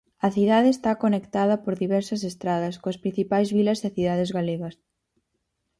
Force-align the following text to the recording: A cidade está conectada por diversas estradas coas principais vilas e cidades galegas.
A 0.27 0.29
cidade 0.37 0.69
está 0.73 0.91
conectada 1.03 1.55
por 1.63 1.73
diversas 1.83 2.21
estradas 2.31 2.75
coas 2.81 2.99
principais 3.03 3.49
vilas 3.57 3.79
e 3.87 3.89
cidades 3.97 4.29
galegas. 4.37 4.75